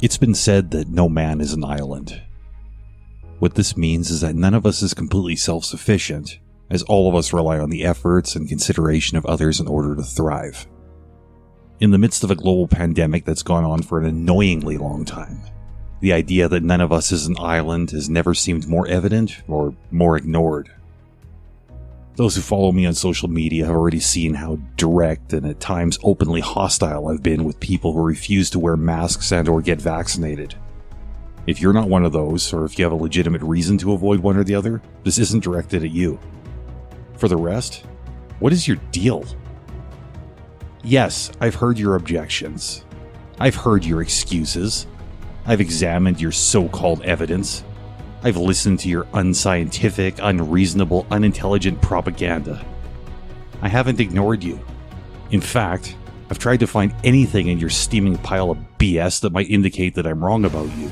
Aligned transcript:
It's 0.00 0.16
been 0.16 0.34
said 0.34 0.70
that 0.70 0.88
no 0.88 1.08
man 1.08 1.40
is 1.40 1.52
an 1.54 1.64
island. 1.64 2.22
What 3.40 3.56
this 3.56 3.76
means 3.76 4.10
is 4.10 4.20
that 4.20 4.36
none 4.36 4.54
of 4.54 4.64
us 4.64 4.80
is 4.80 4.94
completely 4.94 5.34
self 5.34 5.64
sufficient, 5.64 6.38
as 6.70 6.84
all 6.84 7.08
of 7.08 7.16
us 7.16 7.32
rely 7.32 7.58
on 7.58 7.68
the 7.68 7.84
efforts 7.84 8.36
and 8.36 8.48
consideration 8.48 9.18
of 9.18 9.26
others 9.26 9.58
in 9.58 9.66
order 9.66 9.96
to 9.96 10.04
thrive. 10.04 10.68
In 11.80 11.90
the 11.90 11.98
midst 11.98 12.22
of 12.22 12.30
a 12.30 12.36
global 12.36 12.68
pandemic 12.68 13.24
that's 13.24 13.42
gone 13.42 13.64
on 13.64 13.82
for 13.82 13.98
an 13.98 14.06
annoyingly 14.06 14.78
long 14.78 15.04
time, 15.04 15.40
the 16.00 16.12
idea 16.12 16.48
that 16.48 16.62
none 16.62 16.80
of 16.80 16.92
us 16.92 17.10
is 17.10 17.26
an 17.26 17.36
island 17.40 17.90
has 17.90 18.08
never 18.08 18.34
seemed 18.34 18.68
more 18.68 18.86
evident 18.86 19.42
or 19.48 19.74
more 19.90 20.16
ignored. 20.16 20.70
Those 22.18 22.34
who 22.34 22.42
follow 22.42 22.72
me 22.72 22.84
on 22.84 22.94
social 22.94 23.28
media 23.28 23.66
have 23.66 23.76
already 23.76 24.00
seen 24.00 24.34
how 24.34 24.58
direct 24.76 25.32
and 25.32 25.46
at 25.46 25.60
times 25.60 26.00
openly 26.02 26.40
hostile 26.40 27.06
I've 27.06 27.22
been 27.22 27.44
with 27.44 27.60
people 27.60 27.92
who 27.92 28.02
refuse 28.02 28.50
to 28.50 28.58
wear 28.58 28.76
masks 28.76 29.30
and 29.30 29.48
or 29.48 29.62
get 29.62 29.80
vaccinated. 29.80 30.56
If 31.46 31.60
you're 31.60 31.72
not 31.72 31.88
one 31.88 32.04
of 32.04 32.10
those, 32.10 32.52
or 32.52 32.64
if 32.64 32.76
you 32.76 32.84
have 32.84 32.90
a 32.90 32.96
legitimate 32.96 33.42
reason 33.42 33.78
to 33.78 33.92
avoid 33.92 34.18
one 34.18 34.36
or 34.36 34.42
the 34.42 34.56
other, 34.56 34.82
this 35.04 35.18
isn't 35.18 35.44
directed 35.44 35.84
at 35.84 35.92
you. 35.92 36.18
For 37.16 37.28
the 37.28 37.36
rest, 37.36 37.84
what 38.40 38.52
is 38.52 38.66
your 38.66 38.78
deal? 38.90 39.24
Yes, 40.82 41.30
I've 41.40 41.54
heard 41.54 41.78
your 41.78 41.94
objections. 41.94 42.84
I've 43.38 43.54
heard 43.54 43.84
your 43.84 44.02
excuses. 44.02 44.88
I've 45.46 45.60
examined 45.60 46.20
your 46.20 46.32
so 46.32 46.68
called 46.68 47.00
evidence. 47.02 47.62
I've 48.20 48.36
listened 48.36 48.80
to 48.80 48.88
your 48.88 49.06
unscientific, 49.14 50.16
unreasonable, 50.20 51.06
unintelligent 51.08 51.80
propaganda. 51.80 52.64
I 53.62 53.68
haven't 53.68 54.00
ignored 54.00 54.42
you. 54.42 54.58
In 55.30 55.40
fact, 55.40 55.94
I've 56.28 56.40
tried 56.40 56.60
to 56.60 56.66
find 56.66 56.92
anything 57.04 57.46
in 57.46 57.58
your 57.60 57.70
steaming 57.70 58.18
pile 58.18 58.50
of 58.50 58.58
BS 58.78 59.20
that 59.20 59.32
might 59.32 59.48
indicate 59.48 59.94
that 59.94 60.06
I'm 60.06 60.24
wrong 60.24 60.44
about 60.44 60.68
you. 60.76 60.90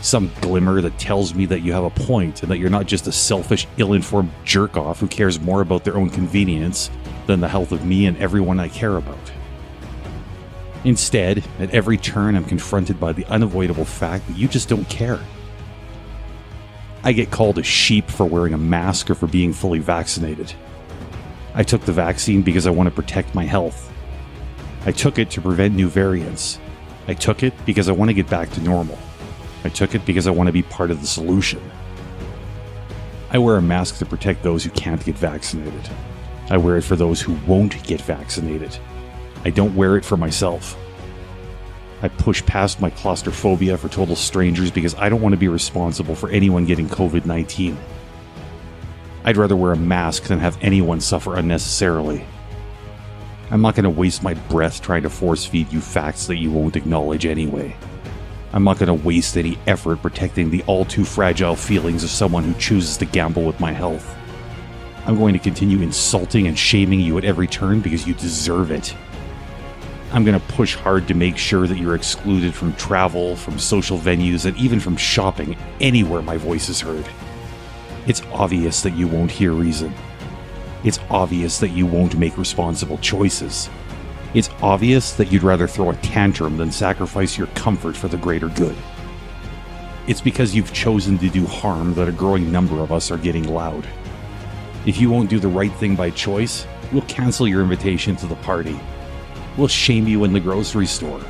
Some 0.00 0.30
glimmer 0.40 0.80
that 0.80 0.96
tells 0.96 1.34
me 1.34 1.44
that 1.46 1.60
you 1.60 1.72
have 1.72 1.84
a 1.84 1.90
point 1.90 2.42
and 2.42 2.50
that 2.52 2.58
you're 2.58 2.70
not 2.70 2.86
just 2.86 3.08
a 3.08 3.12
selfish, 3.12 3.66
ill 3.76 3.92
informed 3.92 4.30
jerk 4.44 4.76
off 4.76 5.00
who 5.00 5.08
cares 5.08 5.40
more 5.40 5.62
about 5.62 5.82
their 5.82 5.96
own 5.96 6.08
convenience 6.08 6.88
than 7.26 7.40
the 7.40 7.48
health 7.48 7.72
of 7.72 7.84
me 7.84 8.06
and 8.06 8.16
everyone 8.18 8.60
I 8.60 8.68
care 8.68 8.96
about. 8.96 9.18
Instead, 10.84 11.44
at 11.58 11.70
every 11.74 11.98
turn, 11.98 12.36
I'm 12.36 12.44
confronted 12.44 13.00
by 13.00 13.12
the 13.12 13.26
unavoidable 13.26 13.84
fact 13.84 14.28
that 14.28 14.36
you 14.36 14.46
just 14.46 14.68
don't 14.68 14.88
care. 14.88 15.18
I 17.02 17.12
get 17.12 17.30
called 17.30 17.58
a 17.58 17.62
sheep 17.62 18.10
for 18.10 18.26
wearing 18.26 18.52
a 18.52 18.58
mask 18.58 19.10
or 19.10 19.14
for 19.14 19.26
being 19.26 19.52
fully 19.52 19.78
vaccinated. 19.78 20.52
I 21.54 21.62
took 21.62 21.82
the 21.82 21.92
vaccine 21.92 22.42
because 22.42 22.66
I 22.66 22.70
want 22.70 22.88
to 22.88 22.94
protect 22.94 23.34
my 23.34 23.44
health. 23.44 23.90
I 24.84 24.92
took 24.92 25.18
it 25.18 25.30
to 25.30 25.40
prevent 25.40 25.74
new 25.74 25.88
variants. 25.88 26.58
I 27.08 27.14
took 27.14 27.42
it 27.42 27.54
because 27.64 27.88
I 27.88 27.92
want 27.92 28.10
to 28.10 28.14
get 28.14 28.28
back 28.28 28.50
to 28.52 28.62
normal. 28.62 28.98
I 29.64 29.70
took 29.70 29.94
it 29.94 30.04
because 30.04 30.26
I 30.26 30.30
want 30.30 30.48
to 30.48 30.52
be 30.52 30.62
part 30.62 30.90
of 30.90 31.00
the 31.00 31.06
solution. 31.06 31.60
I 33.30 33.38
wear 33.38 33.56
a 33.56 33.62
mask 33.62 33.98
to 33.98 34.06
protect 34.06 34.42
those 34.42 34.64
who 34.64 34.70
can't 34.70 35.04
get 35.04 35.16
vaccinated. 35.16 35.88
I 36.50 36.56
wear 36.56 36.76
it 36.76 36.82
for 36.82 36.96
those 36.96 37.20
who 37.20 37.34
won't 37.46 37.82
get 37.84 38.00
vaccinated. 38.02 38.76
I 39.44 39.50
don't 39.50 39.74
wear 39.74 39.96
it 39.96 40.04
for 40.04 40.16
myself. 40.16 40.76
I 42.02 42.08
push 42.08 42.44
past 42.46 42.80
my 42.80 42.90
claustrophobia 42.90 43.76
for 43.76 43.88
total 43.88 44.16
strangers 44.16 44.70
because 44.70 44.94
I 44.94 45.08
don't 45.08 45.20
want 45.20 45.34
to 45.34 45.38
be 45.38 45.48
responsible 45.48 46.14
for 46.14 46.30
anyone 46.30 46.64
getting 46.64 46.88
COVID 46.88 47.26
19. 47.26 47.76
I'd 49.24 49.36
rather 49.36 49.56
wear 49.56 49.72
a 49.72 49.76
mask 49.76 50.24
than 50.24 50.38
have 50.38 50.56
anyone 50.62 51.00
suffer 51.00 51.36
unnecessarily. 51.36 52.24
I'm 53.50 53.60
not 53.60 53.74
going 53.74 53.84
to 53.84 53.90
waste 53.90 54.22
my 54.22 54.34
breath 54.34 54.80
trying 54.80 55.02
to 55.02 55.10
force 55.10 55.44
feed 55.44 55.72
you 55.72 55.80
facts 55.80 56.26
that 56.28 56.36
you 56.36 56.50
won't 56.50 56.76
acknowledge 56.76 57.26
anyway. 57.26 57.76
I'm 58.52 58.64
not 58.64 58.78
going 58.78 58.86
to 58.86 59.06
waste 59.06 59.36
any 59.36 59.58
effort 59.66 60.02
protecting 60.02 60.50
the 60.50 60.62
all 60.64 60.84
too 60.84 61.04
fragile 61.04 61.54
feelings 61.54 62.02
of 62.02 62.10
someone 62.10 62.44
who 62.44 62.54
chooses 62.54 62.96
to 62.98 63.04
gamble 63.04 63.44
with 63.44 63.60
my 63.60 63.72
health. 63.72 64.16
I'm 65.06 65.16
going 65.16 65.34
to 65.34 65.38
continue 65.38 65.82
insulting 65.82 66.46
and 66.46 66.58
shaming 66.58 67.00
you 67.00 67.18
at 67.18 67.24
every 67.24 67.46
turn 67.46 67.80
because 67.80 68.06
you 68.06 68.14
deserve 68.14 68.70
it. 68.70 68.94
I'm 70.12 70.24
going 70.24 70.38
to 70.38 70.46
push 70.54 70.74
hard 70.74 71.06
to 71.06 71.14
make 71.14 71.36
sure 71.36 71.68
that 71.68 71.78
you're 71.78 71.94
excluded 71.94 72.52
from 72.52 72.72
travel, 72.74 73.36
from 73.36 73.60
social 73.60 73.96
venues, 73.96 74.44
and 74.44 74.56
even 74.56 74.80
from 74.80 74.96
shopping 74.96 75.56
anywhere 75.80 76.20
my 76.20 76.36
voice 76.36 76.68
is 76.68 76.80
heard. 76.80 77.06
It's 78.08 78.22
obvious 78.32 78.82
that 78.82 78.96
you 78.96 79.06
won't 79.06 79.30
hear 79.30 79.52
reason. 79.52 79.94
It's 80.82 80.98
obvious 81.10 81.60
that 81.60 81.68
you 81.68 81.86
won't 81.86 82.18
make 82.18 82.38
responsible 82.38 82.98
choices. 82.98 83.70
It's 84.34 84.50
obvious 84.60 85.12
that 85.12 85.30
you'd 85.30 85.44
rather 85.44 85.68
throw 85.68 85.90
a 85.90 85.96
tantrum 85.96 86.56
than 86.56 86.72
sacrifice 86.72 87.38
your 87.38 87.46
comfort 87.48 87.96
for 87.96 88.08
the 88.08 88.16
greater 88.16 88.48
good. 88.48 88.76
It's 90.08 90.20
because 90.20 90.56
you've 90.56 90.72
chosen 90.72 91.18
to 91.18 91.28
do 91.28 91.46
harm 91.46 91.94
that 91.94 92.08
a 92.08 92.12
growing 92.12 92.50
number 92.50 92.80
of 92.80 92.90
us 92.90 93.12
are 93.12 93.18
getting 93.18 93.46
loud. 93.46 93.86
If 94.86 95.00
you 95.00 95.08
won't 95.08 95.30
do 95.30 95.38
the 95.38 95.46
right 95.46 95.72
thing 95.74 95.94
by 95.94 96.10
choice, 96.10 96.66
we'll 96.90 97.02
cancel 97.02 97.46
your 97.46 97.62
invitation 97.62 98.16
to 98.16 98.26
the 98.26 98.36
party 98.36 98.80
We'll 99.60 99.68
shame 99.68 100.08
you 100.08 100.24
in 100.24 100.32
the 100.32 100.40
grocery 100.40 100.86
store. 100.86 101.20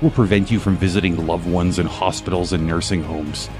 We'll 0.00 0.12
prevent 0.12 0.48
you 0.48 0.60
from 0.60 0.76
visiting 0.76 1.26
loved 1.26 1.50
ones 1.50 1.80
in 1.80 1.86
hospitals 1.86 2.52
and 2.52 2.64
nursing 2.64 3.02
homes. 3.02 3.50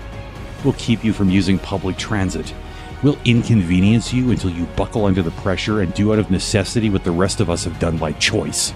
We'll 0.62 0.74
keep 0.74 1.02
you 1.02 1.12
from 1.12 1.30
using 1.30 1.58
public 1.58 1.96
transit. 1.96 2.54
We'll 3.02 3.18
inconvenience 3.24 4.12
you 4.12 4.30
until 4.30 4.50
you 4.50 4.66
buckle 4.76 5.06
under 5.06 5.20
the 5.20 5.32
pressure 5.32 5.80
and 5.80 5.92
do 5.94 6.12
out 6.12 6.20
of 6.20 6.30
necessity 6.30 6.90
what 6.90 7.02
the 7.02 7.10
rest 7.10 7.40
of 7.40 7.50
us 7.50 7.64
have 7.64 7.80
done 7.80 7.98
by 7.98 8.12
choice. 8.12 8.72